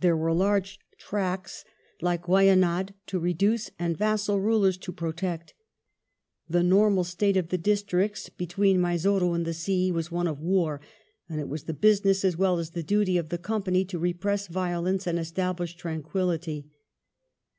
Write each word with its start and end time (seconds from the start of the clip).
There 0.00 0.16
were 0.16 0.32
large 0.32 0.78
tracts, 0.96 1.66
like 2.00 2.24
Wynaad, 2.26 2.94
to 3.08 3.18
reduce, 3.18 3.70
and 3.78 3.94
vassal 3.94 4.40
rulers 4.40 4.78
to 4.78 4.90
pro 4.90 5.12
tect. 5.12 5.52
The 6.48 6.62
normal 6.62 7.04
state 7.04 7.36
of 7.36 7.48
the 7.50 7.58
districts 7.58 8.30
between 8.30 8.80
Mysore 8.80 9.34
and 9.36 9.44
the 9.44 9.52
sea 9.52 9.92
was 9.92 10.10
one 10.10 10.28
of 10.28 10.40
war, 10.40 10.80
and 11.28 11.40
it 11.40 11.48
was 11.50 11.64
the 11.64 11.74
business 11.74 12.24
as 12.24 12.38
well 12.38 12.58
as 12.58 12.70
duty 12.70 13.18
of 13.18 13.28
the 13.28 13.36
Company 13.36 13.84
to 13.84 13.98
repress 13.98 14.46
violence 14.46 15.06
and 15.06 15.18
establish 15.18 15.76
tranquillity. 15.76 16.70